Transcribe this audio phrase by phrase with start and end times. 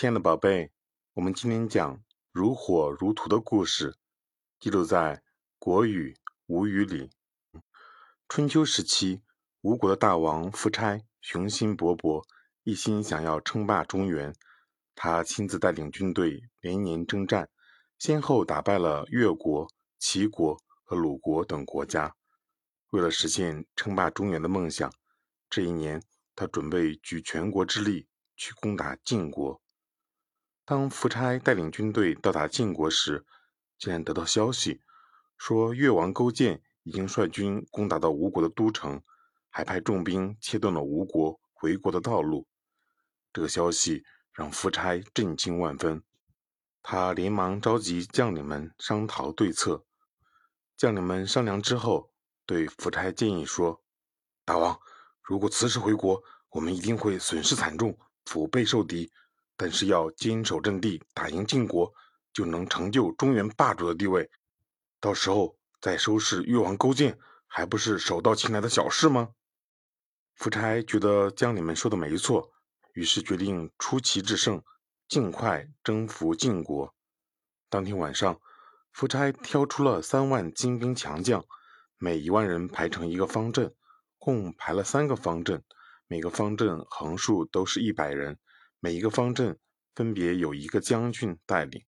[0.00, 0.70] 亲爱的宝贝，
[1.14, 2.00] 我们今天讲
[2.30, 3.96] 如火如荼的故事，
[4.60, 5.16] 记录在
[5.58, 6.12] 《国语·
[6.46, 7.10] 吴语》里。
[8.28, 9.22] 春秋时期，
[9.60, 12.24] 吴国的大王夫差雄心勃勃，
[12.62, 14.32] 一心想要称霸中原。
[14.94, 17.50] 他亲自带领军队连年征战，
[17.98, 19.68] 先后打败了越国、
[19.98, 22.14] 齐国和鲁国等国家。
[22.90, 24.92] 为了实现称霸中原的梦想，
[25.50, 26.00] 这一年
[26.36, 28.06] 他准备举全国之力
[28.36, 29.60] 去攻打晋国。
[30.68, 33.24] 当夫差带领军队到达晋国时，
[33.78, 34.82] 竟然得到消息，
[35.38, 39.02] 说越王勾践已经率军攻打到吴国的都城，
[39.48, 42.46] 还派重兵切断了吴国回国的道路。
[43.32, 46.02] 这个消息让夫差震惊万分，
[46.82, 49.86] 他连忙召集将领们商讨对策。
[50.76, 52.12] 将领们商量之后，
[52.44, 53.82] 对夫差建议说
[54.44, 54.78] ：“大王，
[55.22, 59.10] 如果此时回国，我们一定会损失惨重，腹背受敌。”
[59.58, 61.92] 但是要坚守阵地，打赢晋国，
[62.32, 64.30] 就能成就中原霸主的地位。
[65.00, 69.30] 到时候再收拾越王勾践，还不是手到擒来的小事吗？
[70.36, 72.52] 夫差觉得将领们说的没错，
[72.92, 74.62] 于是决定出奇制胜，
[75.08, 76.94] 尽快征服晋国。
[77.68, 78.40] 当天晚上，
[78.92, 81.44] 夫差挑出了三万精兵强将，
[81.96, 83.74] 每一万人排成一个方阵，
[84.18, 85.64] 共排了三个方阵，
[86.06, 88.38] 每个方阵横竖都是一百人。
[88.80, 89.58] 每一个方阵
[89.94, 91.84] 分别有一个将军带领，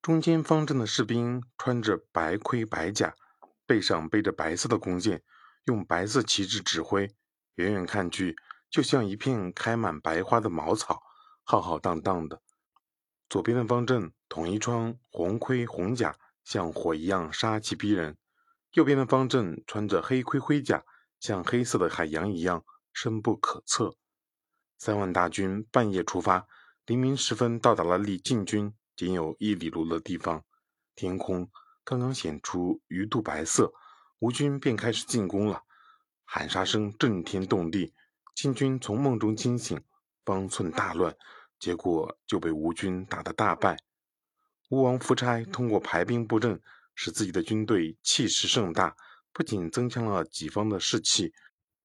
[0.00, 3.14] 中间方阵的士兵穿着白盔白甲，
[3.66, 5.24] 背上背着白色的弓箭，
[5.64, 7.12] 用白色旗帜指挥，
[7.56, 8.36] 远远看去
[8.70, 11.02] 就像一片开满白花的茅草，
[11.42, 12.40] 浩浩荡荡的。
[13.28, 18.14] 左边的方阵统一穿红盔红甲，像火一样杀气逼人；
[18.74, 20.84] 右边的方阵穿着黑盔灰甲，
[21.18, 23.96] 像黑色的海洋一样深不可测。
[24.84, 26.44] 三万大军半夜出发，
[26.86, 30.42] 黎明时分到达了离晋军仅有一里路的地方。
[30.96, 31.48] 天空
[31.84, 33.72] 刚刚显出鱼肚白色，
[34.18, 35.62] 吴军便开始进攻了。
[36.24, 37.94] 喊杀声震天动地，
[38.34, 39.80] 晋军从梦中惊醒，
[40.24, 41.16] 方寸大乱，
[41.60, 43.76] 结果就被吴军打得大败。
[44.68, 46.60] 吴王夫差通过排兵布阵，
[46.96, 48.96] 使自己的军队气势盛大，
[49.32, 51.32] 不仅增强了己方的士气，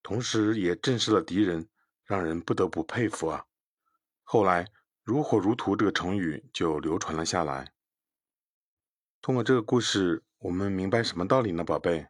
[0.02, 1.69] 同时也震慑了敌人。
[2.07, 3.45] 让人不得不佩服啊！
[4.23, 4.66] 后来
[5.03, 7.73] “如火如荼”这个成语就流传了下来。
[9.22, 12.07] 通过这个故事，我们明白什么道理呢，宝贝？“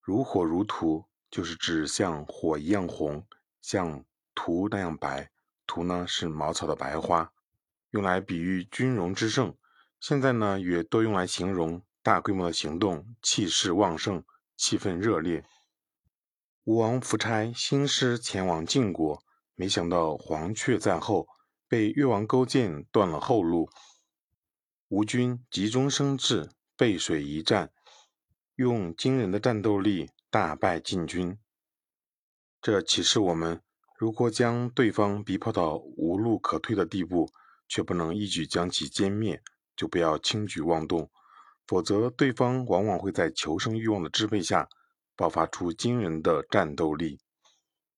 [0.00, 3.26] 如火如荼”就是指像火一样红，
[3.60, 4.04] 像
[4.34, 5.30] 荼那样白。
[5.66, 7.32] 荼呢是茅草的白花，
[7.90, 9.56] 用来比喻军容之盛。
[9.98, 14.24] 现在呢也多用来形容大规模的行动，气势旺盛，
[14.56, 15.44] 气氛热烈。
[16.64, 19.22] 吴王夫差兴师前往晋国，
[19.54, 21.26] 没想到黄雀在后，
[21.66, 23.70] 被越王勾践断了后路。
[24.88, 27.72] 吴军急中生智，背水一战，
[28.56, 31.38] 用惊人的战斗力大败晋军。
[32.60, 33.62] 这启示我们：
[33.96, 37.32] 如果将对方逼迫到无路可退的地步，
[37.68, 39.42] 却不能一举将其歼灭，
[39.74, 41.10] 就不要轻举妄动，
[41.66, 44.68] 否则对方往往会在求生欲望的支配下。
[45.20, 47.20] 爆发出惊人的战斗力。